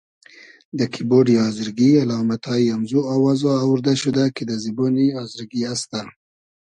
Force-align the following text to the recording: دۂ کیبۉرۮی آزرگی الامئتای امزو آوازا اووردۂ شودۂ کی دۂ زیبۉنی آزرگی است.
دۂ 0.77 0.85
کیبۉرۮی 0.93 1.35
آزرگی 1.47 1.89
الامئتای 2.01 2.71
امزو 2.75 2.99
آوازا 3.15 3.51
اووردۂ 3.63 3.93
شودۂ 4.01 4.25
کی 4.35 4.43
دۂ 4.49 4.55
زیبۉنی 4.63 5.05
آزرگی 5.23 5.61
است. 5.73 5.91